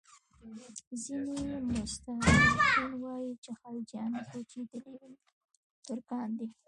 [1.03, 4.95] ځینې مستشرقین وایي چې خلجیان کوچېدلي
[5.85, 6.47] ترکان دي.